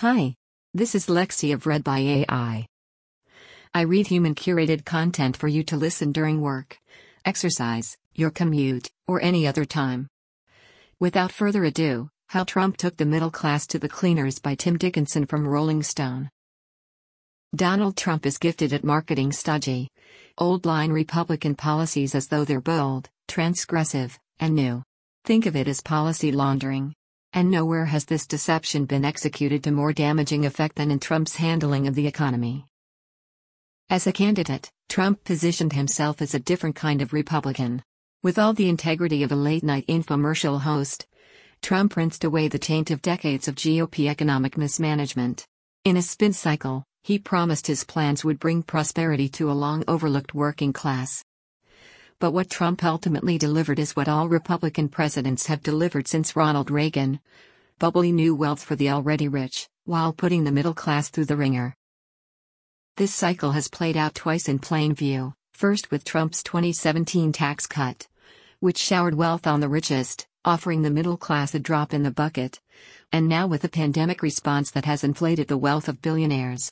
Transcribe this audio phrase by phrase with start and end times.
[0.00, 0.34] Hi.
[0.72, 2.66] This is Lexi of Read by AI.
[3.74, 6.78] I read human curated content for you to listen during work,
[7.26, 10.08] exercise, your commute, or any other time.
[11.00, 15.26] Without further ado, How Trump Took the Middle Class to the Cleaners by Tim Dickinson
[15.26, 16.30] from Rolling Stone.
[17.54, 19.90] Donald Trump is gifted at marketing stodgy,
[20.38, 24.82] old line Republican policies as though they're bold, transgressive, and new.
[25.26, 26.94] Think of it as policy laundering.
[27.32, 31.86] And nowhere has this deception been executed to more damaging effect than in Trump's handling
[31.86, 32.66] of the economy.
[33.88, 37.82] As a candidate, Trump positioned himself as a different kind of Republican.
[38.22, 41.06] With all the integrity of a late night infomercial host,
[41.62, 45.46] Trump rinsed away the taint of decades of GOP economic mismanagement.
[45.84, 50.34] In a spin cycle, he promised his plans would bring prosperity to a long overlooked
[50.34, 51.24] working class.
[52.20, 57.18] But what Trump ultimately delivered is what all Republican presidents have delivered since Ronald Reagan
[57.78, 61.74] bubbly new wealth for the already rich, while putting the middle class through the ringer.
[62.98, 68.06] This cycle has played out twice in plain view first with Trump's 2017 tax cut,
[68.60, 72.60] which showered wealth on the richest, offering the middle class a drop in the bucket,
[73.12, 76.70] and now with a pandemic response that has inflated the wealth of billionaires,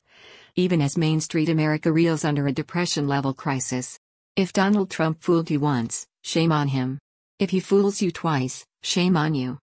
[0.57, 3.99] even as Main Street America reels under a depression level crisis.
[4.39, 7.01] If Donald Trump fooled you once, shame on him.
[7.41, 9.59] If he fools you twice, shame on you.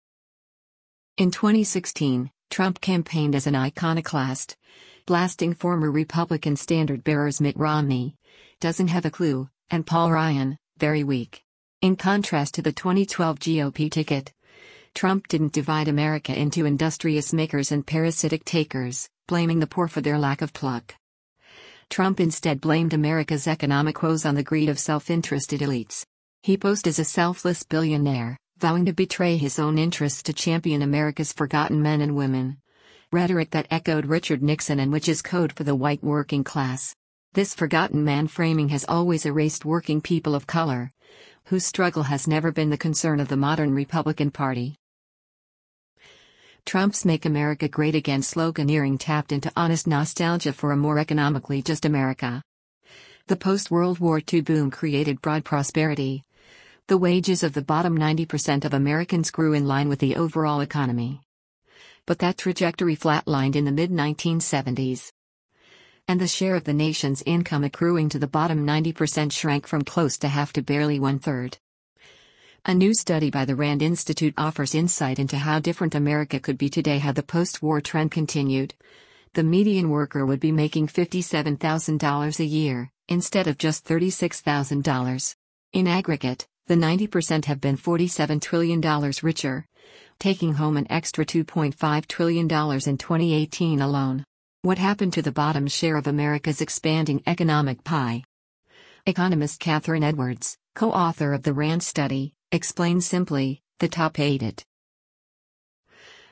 [1.17, 4.57] In 2016, Trump campaigned as an iconoclast,
[5.07, 8.17] blasting former Republican standard bearers Mitt Romney,
[8.59, 11.45] doesn't have a clue, and Paul Ryan, very weak.
[11.81, 14.33] In contrast to the 2012 GOP ticket,
[14.93, 20.19] Trump didn't divide America into industrious makers and parasitic takers, blaming the poor for their
[20.19, 20.97] lack of pluck.
[21.95, 26.05] Trump instead blamed America's economic woes on the greed of self interested elites.
[26.43, 31.33] He posed as a selfless billionaire, vowing to betray his own interests to champion America's
[31.33, 32.57] forgotten men and women.
[33.13, 36.97] Rhetoric that echoed Richard Nixon and which is code for the white working class.
[37.33, 40.91] This forgotten man framing has always erased working people of color,
[41.45, 44.75] whose struggle has never been the concern of the modern Republican Party.
[46.67, 51.85] Trump's Make America Great Again sloganeering tapped into honest nostalgia for a more economically just
[51.85, 52.43] America.
[53.27, 56.25] The post World War II boom created broad prosperity.
[56.89, 61.21] The wages of the bottom 90% of Americans grew in line with the overall economy.
[62.07, 65.13] But that trajectory flatlined in the mid 1970s.
[66.09, 70.17] And the share of the nation's income accruing to the bottom 90% shrank from close
[70.19, 71.59] to half to barely one third.
[72.67, 76.71] A new study by the RAND Institute offers insight into how different America could be
[76.71, 78.73] today had the post war trend continued.
[79.35, 85.37] The median worker would be making $57,000 a year, instead of just $36,000.
[85.75, 88.81] In aggregate, the 90% have been $47 trillion
[89.23, 89.67] richer,
[90.19, 94.25] taking home an extra $2.5 trillion in 2018 alone.
[94.63, 98.25] What happened to the bottom share of America's expanding economic pie?
[99.05, 104.65] Economist Kathryn Edwards, co author of the RAND study, explains simply the top ate it.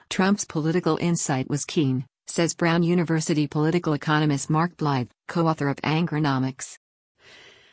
[0.09, 5.78] Trump's political insight was keen, says Brown University political economist Mark Blyth, co author of
[5.78, 6.78] Angrynomics.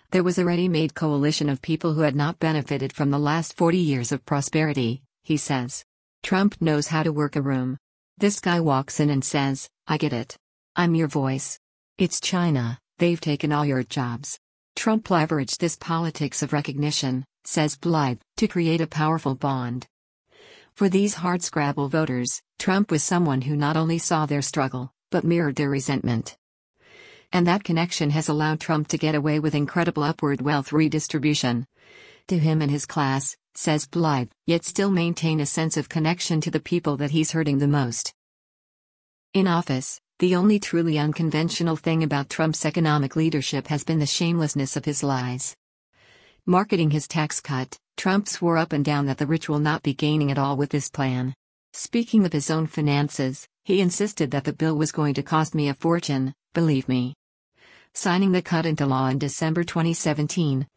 [0.10, 3.56] There was a ready made coalition of people who had not benefited from the last
[3.56, 5.86] 40 years of prosperity, he says.
[6.24, 7.78] Trump knows how to work a room.
[8.18, 10.36] This guy walks in and says, I get it.
[10.76, 11.60] I'm your voice.
[12.00, 14.40] It's China, they've taken all your jobs.
[14.76, 19.88] Trump leveraged this politics of recognition, says Blyth, to create a powerful bond.
[20.76, 25.56] For these hardscrabble voters, Trump was someone who not only saw their struggle, but mirrored
[25.56, 26.38] their resentment.
[27.34, 31.66] And that connection has allowed Trump to get away with incredible upward wealth redistribution.
[32.28, 36.52] To him and his class, says Blyth, yet still maintain a sense of connection to
[36.52, 38.14] the people that he's hurting the most.
[39.34, 44.78] In office, the only truly unconventional thing about Trump's economic leadership has been the shamelessness
[44.78, 45.56] of his lies.
[46.46, 49.94] Marketing his tax cut, Trump swore up and down that the rich will not be
[49.94, 51.34] gaining at all with this plan.
[51.74, 55.69] Speaking of his own finances, he insisted that the bill was going to cost me
[55.69, 57.13] a fortune, believe me.
[57.94, 60.68] Signing the cut into law in December 2017,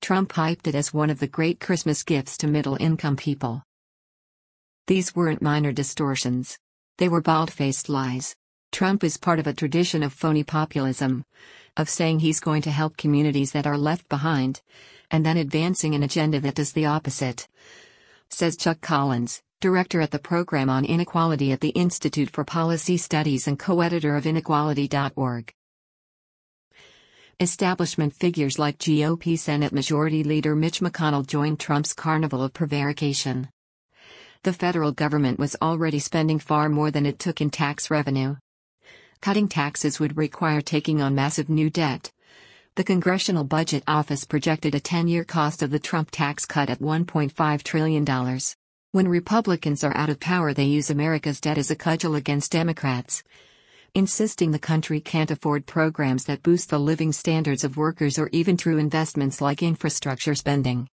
[0.00, 3.62] Trump hyped it as one of the great Christmas gifts to middle income people.
[4.86, 6.58] These weren't minor distortions.
[6.96, 8.34] They were bald faced lies.
[8.70, 11.24] Trump is part of a tradition of phony populism,
[11.76, 14.62] of saying he's going to help communities that are left behind,
[15.10, 17.48] and then advancing an agenda that does the opposite.
[18.30, 23.48] Says Chuck Collins, director at the program on inequality at the Institute for Policy Studies
[23.48, 25.52] and co editor of inequality.org.
[27.40, 33.48] Establishment figures like GOP Senate Majority Leader Mitch McConnell joined Trump's carnival of prevarication.
[34.42, 38.36] The federal government was already spending far more than it took in tax revenue.
[39.20, 42.12] Cutting taxes would require taking on massive new debt.
[42.74, 46.80] The Congressional Budget Office projected a 10 year cost of the Trump tax cut at
[46.80, 48.38] $1.5 trillion.
[48.92, 53.22] When Republicans are out of power, they use America's debt as a cudgel against Democrats,
[53.94, 58.56] insisting the country can't afford programs that boost the living standards of workers or even
[58.56, 60.88] true investments like infrastructure spending.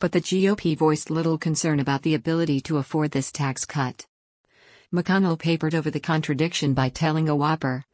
[0.00, 4.06] But the GOP voiced little concern about the ability to afford this tax cut.
[4.92, 7.84] McConnell papered over the contradiction by telling a whopper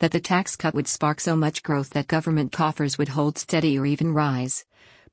[0.00, 3.78] that the tax cut would spark so much growth that government coffers would hold steady
[3.78, 4.64] or even rise.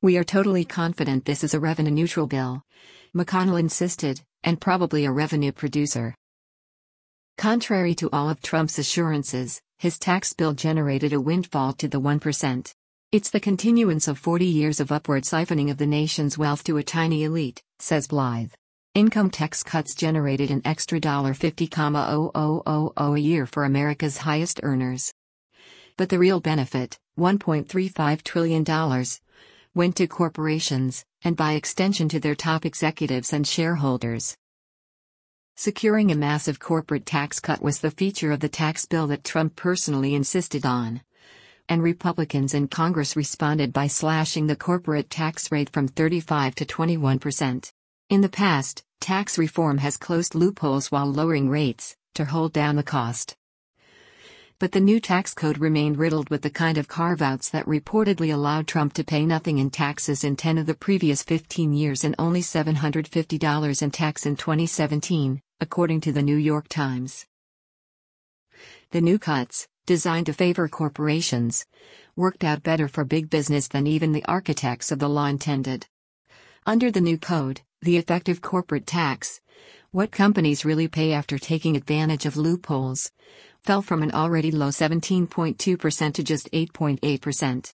[0.02, 2.62] We are totally confident this is a revenue neutral bill.
[3.14, 6.14] McConnell insisted, and probably a revenue producer.
[7.36, 12.72] Contrary to all of Trump's assurances, his tax bill generated a windfall to the 1%.
[13.12, 16.82] It's the continuance of 40 years of upward siphoning of the nation's wealth to a
[16.82, 18.57] tiny elite, says Blyth.
[18.98, 25.14] Income tax cuts generated an extra $50,000 a year for America's highest earners.
[25.96, 28.64] But the real benefit, $1.35 trillion,
[29.72, 34.36] went to corporations, and by extension to their top executives and shareholders.
[35.54, 39.54] Securing a massive corporate tax cut was the feature of the tax bill that Trump
[39.54, 41.02] personally insisted on.
[41.68, 47.20] And Republicans in Congress responded by slashing the corporate tax rate from 35 to 21
[47.20, 47.72] percent.
[48.10, 52.82] In the past, tax reform has closed loopholes while lowering rates to hold down the
[52.82, 53.36] cost.
[54.58, 58.34] But the new tax code remained riddled with the kind of carve outs that reportedly
[58.34, 62.16] allowed Trump to pay nothing in taxes in 10 of the previous 15 years and
[62.18, 67.24] only $750 in tax in 2017, according to the New York Times.
[68.90, 71.64] The new cuts, designed to favor corporations,
[72.16, 75.86] worked out better for big business than even the architects of the law intended.
[76.68, 79.40] Under the new code, the effective corporate tax,
[79.90, 83.10] what companies really pay after taking advantage of loopholes,
[83.62, 87.72] fell from an already low 17.2% to just 8.8%.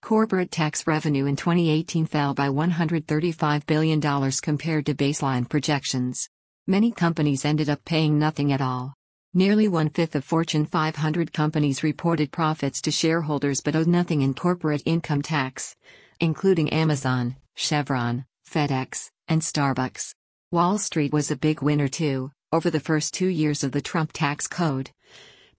[0.00, 4.00] Corporate tax revenue in 2018 fell by $135 billion
[4.40, 6.30] compared to baseline projections.
[6.66, 8.94] Many companies ended up paying nothing at all.
[9.34, 14.32] Nearly one fifth of Fortune 500 companies reported profits to shareholders but owed nothing in
[14.32, 15.76] corporate income tax,
[16.20, 20.14] including Amazon, Chevron, FedEx, and Starbucks.
[20.50, 24.12] Wall Street was a big winner too, over the first two years of the Trump
[24.12, 24.90] tax code.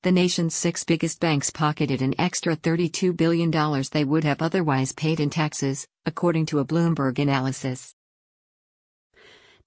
[0.04, 3.52] The nation's six biggest banks pocketed an extra $32 billion
[3.92, 7.96] they would have otherwise paid in taxes, according to a Bloomberg analysis.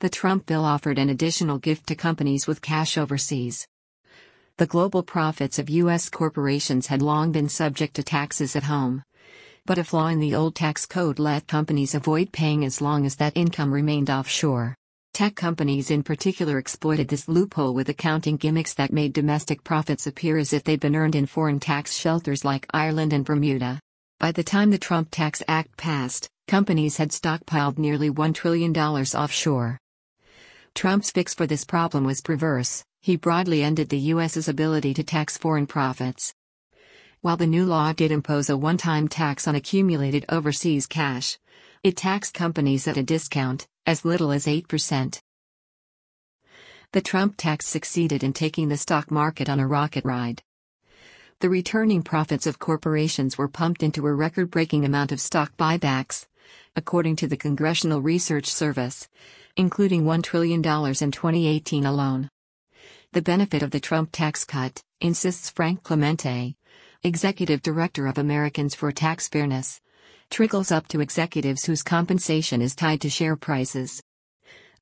[0.00, 3.67] The Trump bill offered an additional gift to companies with cash overseas.
[4.58, 6.11] The global profits of U.S.
[6.11, 9.02] corporations had long been subject to taxes at home
[9.67, 13.17] but a flaw in the old tax code let companies avoid paying as long as
[13.17, 14.77] that income remained offshore.
[15.13, 20.39] Tech companies in particular exploited this loophole with accounting gimmicks that made domestic profits appear
[20.39, 23.81] as if they'd been earned in foreign tax shelters like Ireland and Bermuda.
[24.21, 29.79] By the time the Trump Tax Act passed, companies had stockpiled nearly $1 trillion offshore.
[30.75, 35.37] Trump's fix for this problem was perverse, he broadly ended the U.S.'s ability to tax
[35.39, 36.35] foreign profits.
[37.26, 41.38] While the new law did impose a one time tax on accumulated overseas cash,
[41.82, 45.19] it taxed companies at a discount, as little as 8%.
[46.93, 50.44] The Trump tax succeeded in taking the stock market on a rocket ride.
[51.40, 56.28] The returning profits of corporations were pumped into a record breaking amount of stock buybacks,
[56.76, 59.09] according to the Congressional Research Service,
[59.56, 62.30] including $1 trillion in 2018 alone.
[63.11, 66.56] The benefit of the Trump tax cut, insists Frank Clemente,
[67.07, 69.81] executive director of Americans for Tax Fairness,
[70.29, 74.03] trickles up to executives whose compensation is tied to share prices.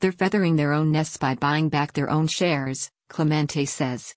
[0.00, 4.14] They're feathering their own nests by buying back their own shares, Clemente says.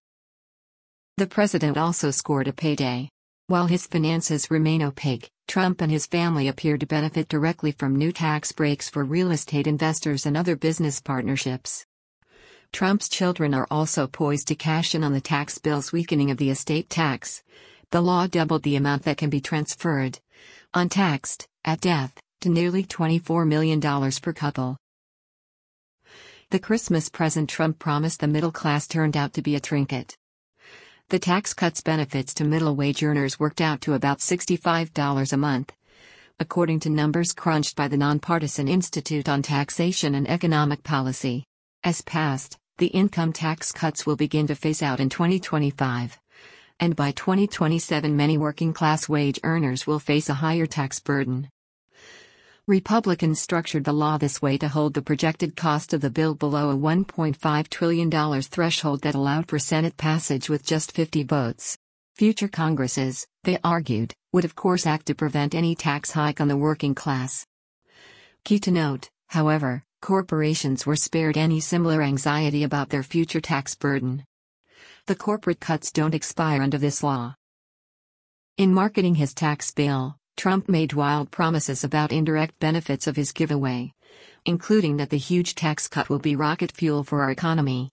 [1.17, 3.09] The president also scored a payday.
[3.47, 8.11] While his finances remain opaque, Trump and his family appear to benefit directly from new
[8.11, 11.85] tax breaks for real estate investors and other business partnerships.
[12.73, 16.49] Trump's children are also poised to cash in on the tax bill's weakening of the
[16.49, 17.41] estate tax,
[17.91, 20.19] the law doubled the amount that can be transferred,
[20.73, 24.77] untaxed, at death, to nearly $24 million per couple.
[26.49, 30.17] The Christmas present Trump promised the middle class turned out to be a trinket.
[31.09, 35.73] The tax cuts benefits to middle wage earners worked out to about $65 a month.
[36.39, 41.45] According to numbers crunched by the Nonpartisan Institute on Taxation and Economic Policy.
[41.83, 46.19] As passed, the income tax cuts will begin to phase out in 2025
[46.79, 51.49] and by 2027 many working class wage earners will face a higher tax burden.
[52.67, 56.69] Republicans structured the law this way to hold the projected cost of the bill below
[56.69, 61.77] a $1.5 trillion threshold that allowed for Senate passage with just 50 votes.
[62.15, 66.57] Future Congresses, they argued, would of course act to prevent any tax hike on the
[66.57, 67.45] working class.
[68.43, 74.25] Key to note, however, corporations were spared any similar anxiety about their future tax burden.
[75.07, 77.35] The corporate cuts don't expire under this law.
[78.57, 83.93] In marketing his tax bill, Trump made wild promises about indirect benefits of his giveaway,
[84.45, 87.89] including that the huge tax cut will be rocket fuel for our economy,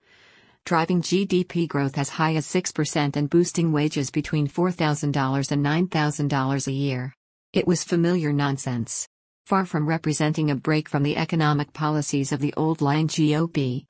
[0.64, 6.72] driving GDP growth as high as 6% and boosting wages between $4,000 and $9,000 a
[6.72, 7.14] year.
[7.52, 9.06] It was familiar nonsense.
[9.46, 13.86] Far from representing a break from the economic policies of the old line GOP,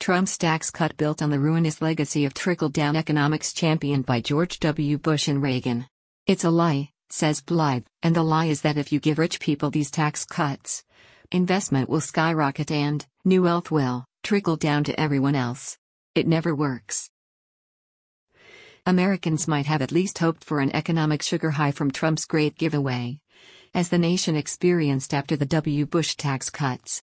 [0.00, 4.58] Trump's tax cut built on the ruinous legacy of trickle down economics championed by George
[4.60, 4.96] W.
[4.96, 5.86] Bush and Reagan.
[6.26, 9.70] It's a lie, says Blyth, and the lie is that if you give rich people
[9.70, 10.84] these tax cuts,
[11.30, 15.76] investment will skyrocket and new wealth will trickle down to everyone else.
[16.14, 17.10] It never works.
[18.86, 23.20] Americans might have at least hoped for an economic sugar high from Trump's great giveaway,
[23.74, 25.84] as the nation experienced after the W.
[25.84, 27.02] Bush tax cuts.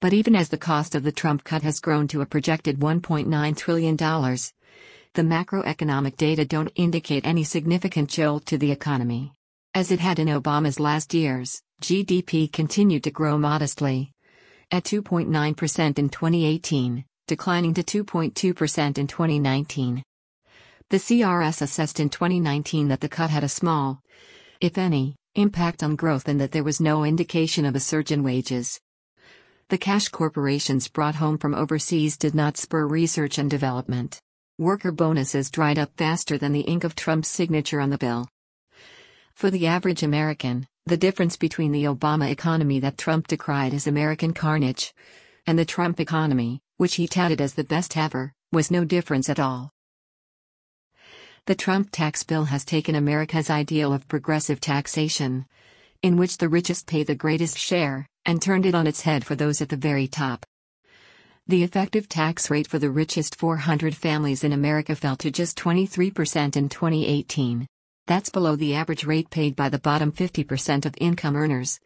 [0.00, 3.56] But even as the cost of the Trump cut has grown to a projected $1.9
[3.56, 9.32] trillion, the macroeconomic data don't indicate any significant jolt to the economy.
[9.74, 14.12] As it had in Obama's last years, GDP continued to grow modestly.
[14.70, 20.02] At 2.9% in 2018, declining to 2.2% in 2019.
[20.88, 24.00] The CRS assessed in 2019 that the cut had a small,
[24.60, 28.22] if any, impact on growth and that there was no indication of a surge in
[28.22, 28.80] wages.
[29.70, 34.20] The cash corporations brought home from overseas did not spur research and development
[34.58, 38.26] worker bonuses dried up faster than the ink of Trump's signature on the bill.
[39.32, 44.34] For the average American, the difference between the Obama economy that Trump decried as American
[44.34, 44.92] carnage
[45.46, 49.38] and the Trump economy, which he touted as the best ever, was no difference at
[49.38, 49.70] all.
[51.46, 55.46] The Trump tax bill has taken America's ideal of progressive taxation,
[56.02, 59.34] in which the richest pay the greatest share, and turned it on its head for
[59.34, 60.44] those at the very top.
[61.46, 66.56] The effective tax rate for the richest 400 families in America fell to just 23%
[66.56, 67.66] in 2018.
[68.06, 71.80] That's below the average rate paid by the bottom 50% of income earners,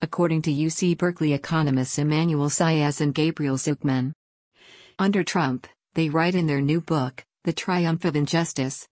[0.00, 4.12] according to UC Berkeley economists Emanuel Saez and Gabriel Zucman.
[4.98, 8.88] Under Trump, they write in their new book, The Triumph of Injustice,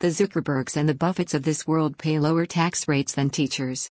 [0.00, 3.88] the Zuckerbergs and the Buffetts of this world pay lower tax rates than teachers.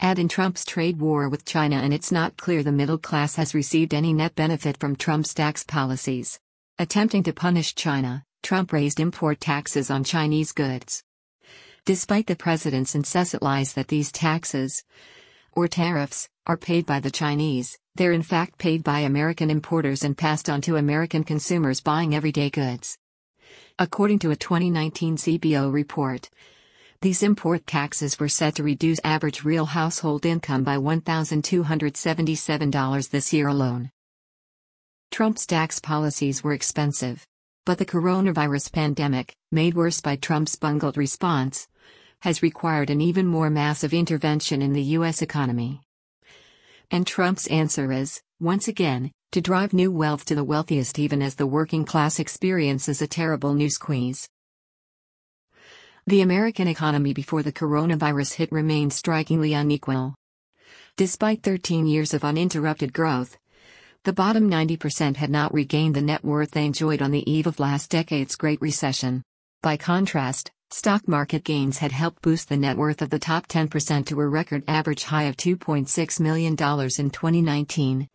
[0.00, 3.54] Add in Trump's trade war with China, and it's not clear the middle class has
[3.54, 6.40] received any net benefit from Trump's tax policies.
[6.78, 11.04] Attempting to punish China, Trump raised import taxes on Chinese goods.
[11.84, 14.84] Despite the president's incessant lies that these taxes,
[15.52, 20.18] or tariffs, are paid by the Chinese, they're in fact paid by American importers and
[20.18, 22.98] passed on to American consumers buying everyday goods.
[23.78, 26.28] According to a 2019 CBO report,
[27.04, 33.46] these import taxes were set to reduce average real household income by $1,277 this year
[33.46, 33.90] alone.
[35.10, 37.26] Trump's tax policies were expensive.
[37.66, 41.68] But the coronavirus pandemic, made worse by Trump's bungled response,
[42.22, 45.20] has required an even more massive intervention in the U.S.
[45.20, 45.82] economy.
[46.90, 51.34] And Trump's answer is, once again, to drive new wealth to the wealthiest even as
[51.34, 54.26] the working class experiences a terrible new squeeze.
[56.06, 60.14] The American economy before the coronavirus hit remained strikingly unequal.
[60.98, 63.38] Despite 13 years of uninterrupted growth,
[64.02, 67.58] the bottom 90% had not regained the net worth they enjoyed on the eve of
[67.58, 69.22] last decade's Great Recession.
[69.62, 74.04] By contrast, stock market gains had helped boost the net worth of the top 10%
[74.04, 78.08] to a record average high of $2.6 million in 2019,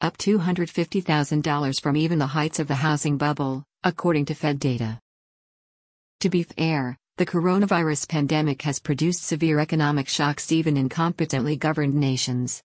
[0.00, 4.98] up $250,000 from even the heights of the housing bubble, according to Fed data.
[6.20, 11.94] To be fair, the coronavirus pandemic has produced severe economic shocks even in competently governed
[11.94, 12.60] nations.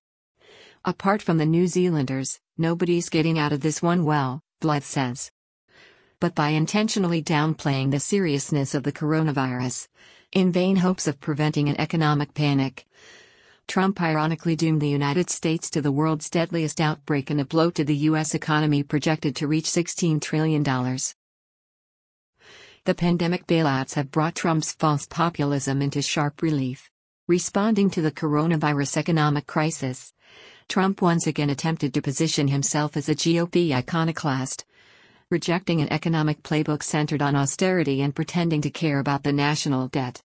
[0.84, 5.30] Apart from the New Zealanders, nobody's getting out of this one well, Blyth says.
[6.20, 9.88] But by intentionally downplaying the seriousness of the coronavirus,
[10.32, 12.88] in vain hopes of preventing an economic panic,
[13.68, 17.84] Trump ironically doomed the United States to the world's deadliest outbreak and a blow to
[17.84, 18.34] the U.S.
[18.34, 20.64] economy projected to reach $16 trillion.
[22.90, 26.90] The pandemic bailouts have brought Trump's false populism into sharp relief.
[27.28, 30.12] Responding to the coronavirus economic crisis,
[30.68, 34.66] Trump once again attempted to position himself as a GOP iconoclast,
[35.30, 40.24] rejecting an economic playbook centered on austerity and pretending to care about the national debt.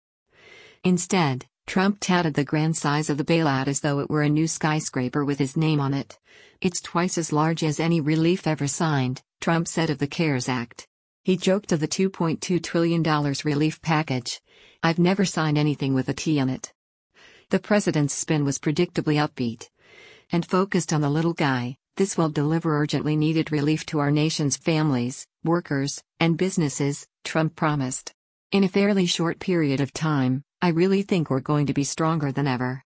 [0.82, 4.48] Instead, Trump touted the grand size of the bailout as though it were a new
[4.48, 6.18] skyscraper with his name on it.
[6.62, 10.88] It's twice as large as any relief ever signed, Trump said of the CARES Act.
[11.26, 13.02] He joked of the $2.2 trillion
[13.44, 14.40] relief package.
[14.80, 16.72] I've never signed anything with a T on it.
[17.50, 19.68] The president's spin was predictably upbeat
[20.30, 21.78] and focused on the little guy.
[21.96, 28.12] This will deliver urgently needed relief to our nation's families, workers, and businesses, Trump promised.
[28.52, 32.30] In a fairly short period of time, I really think we're going to be stronger
[32.30, 32.84] than ever.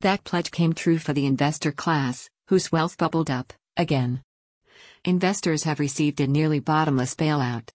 [0.00, 4.22] That pledge came true for the investor class, whose wealth bubbled up, again.
[5.04, 7.70] Investors have received a nearly bottomless bailout.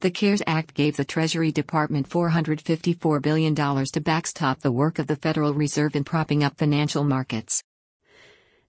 [0.00, 5.16] The CARES Act gave the Treasury Department $454 billion to backstop the work of the
[5.16, 7.62] Federal Reserve in propping up financial markets.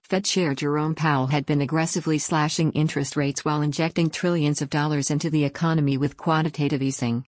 [0.01, 5.09] Fed Chair Jerome Powell had been aggressively slashing interest rates while injecting trillions of dollars
[5.09, 7.25] into the economy with quantitative easing.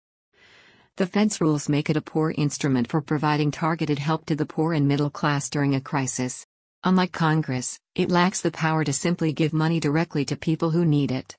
[0.95, 4.71] The Fed's rules make it a poor instrument for providing targeted help to the poor
[4.71, 6.45] and middle class during a crisis.
[6.83, 11.11] Unlike Congress, it lacks the power to simply give money directly to people who need
[11.11, 11.37] it.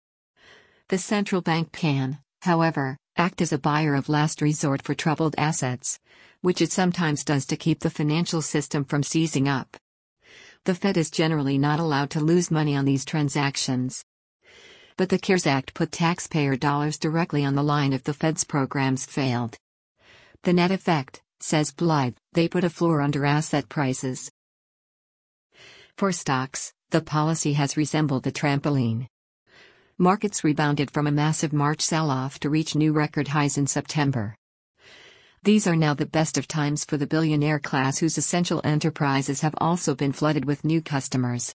[0.88, 5.98] The central bank can, however, act as a buyer of last resort for troubled assets,
[6.40, 9.76] which it sometimes does to keep the financial system from seizing up
[10.64, 14.04] the Fed is generally not allowed to lose money on these transactions.
[14.98, 19.06] But the CARES Act put taxpayer dollars directly on the line if the Fed's programs
[19.06, 19.56] failed.
[20.42, 24.30] The net effect, says Blyth, they put a floor under asset prices.
[26.00, 29.06] For stocks, the policy has resembled a trampoline.
[29.98, 34.34] Markets rebounded from a massive March sell off to reach new record highs in September.
[35.42, 39.54] These are now the best of times for the billionaire class whose essential enterprises have
[39.58, 41.54] also been flooded with new customers.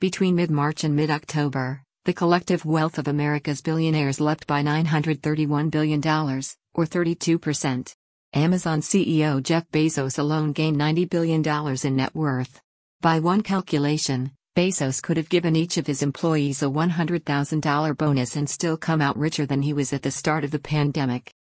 [0.00, 5.70] Between mid March and mid October, the collective wealth of America's billionaires leapt by $931
[5.70, 6.00] billion,
[6.74, 7.94] or 32%.
[8.34, 11.42] Amazon CEO Jeff Bezos alone gained $90 billion
[11.82, 12.60] in net worth.
[13.02, 18.50] By one calculation, Bezos could have given each of his employees a $100,000 bonus and
[18.50, 21.32] still come out richer than he was at the start of the pandemic.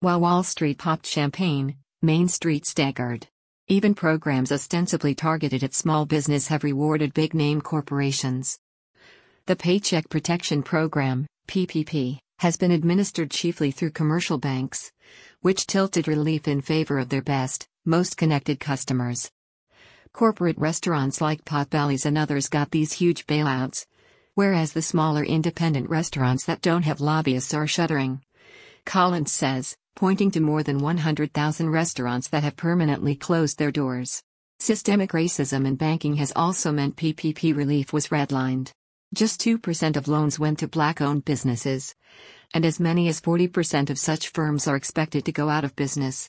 [0.00, 3.28] While Wall Street popped champagne, Main Street staggered.
[3.68, 8.58] Even programs ostensibly targeted at small business have rewarded big name corporations.
[9.46, 14.90] The Paycheck Protection Program, PPP, has been administered chiefly through commercial banks,
[15.42, 19.30] which tilted relief in favor of their best, most connected customers.
[20.12, 23.86] Corporate restaurants like Potbelly's and others got these huge bailouts,
[24.34, 28.20] whereas the smaller independent restaurants that don't have lobbyists are shuttering.
[28.84, 34.22] Collins says, pointing to more than 100,000 restaurants that have permanently closed their doors.
[34.58, 38.72] Systemic racism in banking has also meant PPP relief was redlined.
[39.14, 41.94] Just 2% of loans went to black owned businesses.
[42.52, 46.28] And as many as 40% of such firms are expected to go out of business.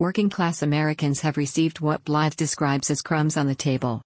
[0.00, 4.00] Working class Americans have received what Blyth describes as crumbs on the table.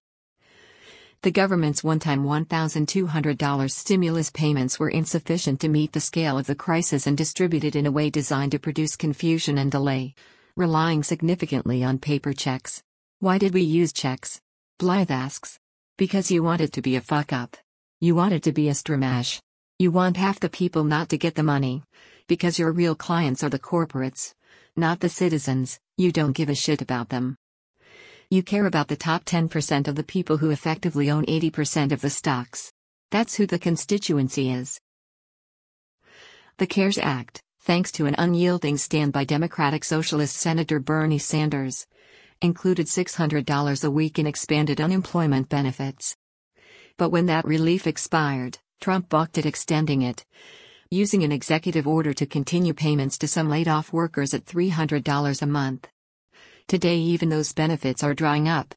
[1.21, 6.53] The government's one time $1,200 stimulus payments were insufficient to meet the scale of the
[6.53, 10.15] crisis and distributed in a way designed to produce confusion and delay,
[10.57, 12.83] relying significantly on paper checks.
[13.21, 14.41] Why did we use checks?
[14.77, 15.57] Blyth asks.
[15.97, 17.55] Because you want it to be a fuck up.
[18.01, 19.39] You want it to be a stramash.
[19.79, 21.83] You want half the people not to get the money.
[22.27, 24.33] Because your real clients are the corporates,
[24.77, 27.37] not the citizens, you don't give a shit about them.
[28.29, 32.09] You care about the top 10% of the people who effectively own 80% of the
[32.09, 32.71] stocks.
[33.11, 34.79] That's who the constituency is.
[36.57, 41.85] The CARES Act, thanks to an unyielding stand by Democratic Socialist Senator Bernie Sanders,
[42.41, 46.15] included $600 a week in expanded unemployment benefits.
[46.97, 50.25] But when that relief expired, Trump balked at extending it,
[50.91, 55.45] using an executive order to continue payments to some laid off workers at $300 a
[55.45, 55.87] month.
[56.67, 58.75] Today, even those benefits are drying up,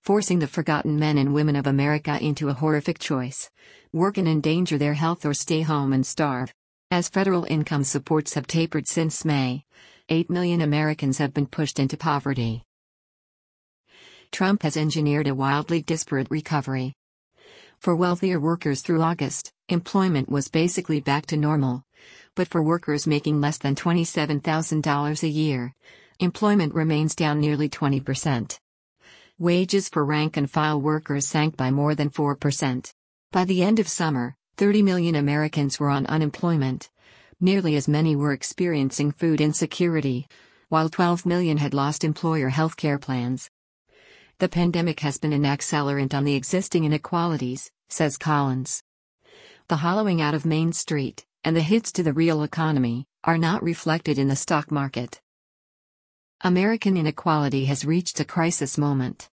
[0.00, 3.50] forcing the forgotten men and women of America into a horrific choice
[3.92, 6.52] work and endanger their health or stay home and starve.
[6.90, 9.64] As federal income supports have tapered since May,
[10.08, 12.62] 8 million Americans have been pushed into poverty.
[14.30, 16.92] Trump has engineered a wildly disparate recovery.
[17.78, 21.84] For wealthier workers through August, employment was basically back to normal.
[22.34, 25.74] But for workers making less than $27,000 a year,
[26.18, 28.58] employment remains down nearly 20%.
[29.38, 32.92] Wages for rank and file workers sank by more than 4%.
[33.32, 36.90] By the end of summer, 30 million Americans were on unemployment.
[37.40, 40.26] Nearly as many were experiencing food insecurity,
[40.68, 43.50] while 12 million had lost employer health care plans.
[44.38, 48.82] The pandemic has been an accelerant on the existing inequalities, says Collins.
[49.68, 53.62] The hollowing out of Main Street, and the hits to the real economy, are not
[53.62, 55.22] reflected in the stock market.
[56.42, 59.30] American inequality has reached a crisis moment.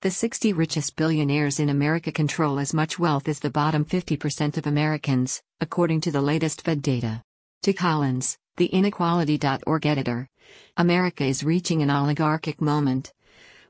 [0.00, 4.66] The 60 richest billionaires in America control as much wealth as the bottom 50% of
[4.66, 7.22] Americans, according to the latest Fed data.
[7.62, 10.28] To Collins, the inequality.org editor,
[10.76, 13.12] America is reaching an oligarchic moment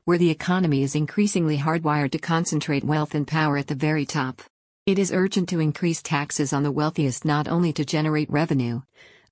[0.05, 4.41] where the economy is increasingly hardwired to concentrate wealth and power at the very top.
[4.85, 8.81] It is urgent to increase taxes on the wealthiest not only to generate revenue,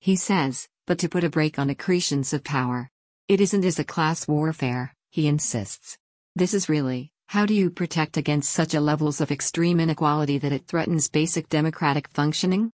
[0.00, 2.88] he says, but to put a brake on accretions of power.
[3.28, 5.98] It isn't as a class warfare, he insists.
[6.34, 10.52] This is really, how do you protect against such a levels of extreme inequality that
[10.52, 12.72] it threatens basic democratic functioning?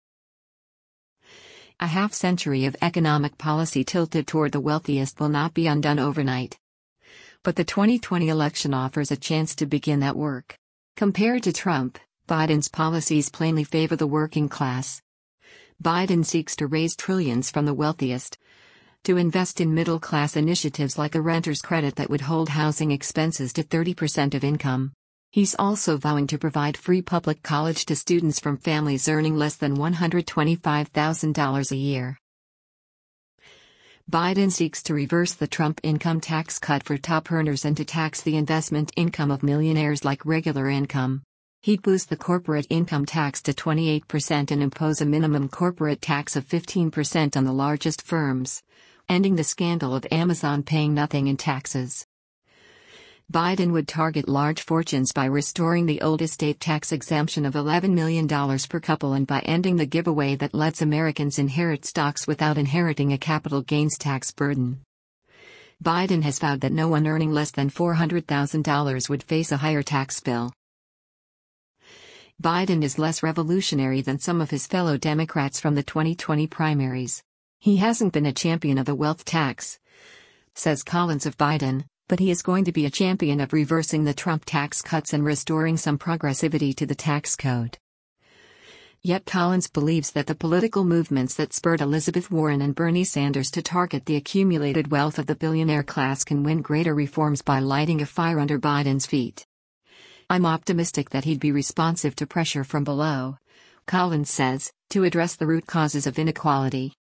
[1.81, 6.57] A half century of economic policy tilted toward the wealthiest will not be undone overnight.
[7.44, 10.57] But the 2020 election offers a chance to begin that work.
[10.96, 11.98] Compared to Trump,
[12.29, 15.01] Biden's policies plainly favor the working class.
[15.83, 18.37] Biden seeks to raise trillions from the wealthiest,
[19.05, 23.53] to invest in middle class initiatives like a renter's credit that would hold housing expenses
[23.53, 24.92] to 30% of income.
[25.31, 29.77] He's also vowing to provide free public college to students from families earning less than
[29.77, 32.18] $125,000 a year.
[34.11, 38.23] Biden seeks to reverse the Trump income tax cut for top earners and to tax
[38.23, 41.23] the investment income of millionaires like regular income.
[41.62, 46.47] He'd boost the corporate income tax to 28% and impose a minimum corporate tax of
[46.47, 48.62] 15% on the largest firms
[49.09, 52.07] ending the scandal of Amazon paying nothing in taxes.
[53.31, 58.27] Biden would target large fortunes by restoring the old estate tax exemption of $11 million
[58.27, 63.19] per couple and by ending the giveaway that lets Americans inherit stocks without inheriting a
[63.19, 64.81] capital gains tax burden.
[65.85, 70.21] Biden has vowed that no one earning less than $400,000 would face a higher tax
[70.21, 70.51] bill.
[72.43, 77.23] Biden is less revolutionary than some of his fellow Democrats from the 2020 primaries.
[77.59, 79.79] He hasn't been a champion of the wealth tax,
[80.55, 84.14] says Collins of Biden, but he is going to be a champion of reversing the
[84.14, 87.79] Trump tax cuts and restoring some progressivity to the tax code.
[89.03, 93.62] Yet Collins believes that the political movements that spurred Elizabeth Warren and Bernie Sanders to
[93.62, 98.07] target the accumulated wealth of the billionaire class can win greater reforms by lighting a
[98.07, 99.47] fire under Biden's feet.
[100.29, 103.38] I'm optimistic that he'd be responsive to pressure from below,
[103.87, 106.92] Collins says, to address the root causes of inequality.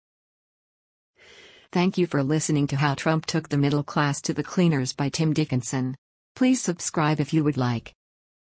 [1.70, 5.10] Thank you for listening to How Trump Took the Middle Class to the Cleaners by
[5.10, 5.96] Tim Dickinson.
[6.34, 7.92] Please subscribe if you would like.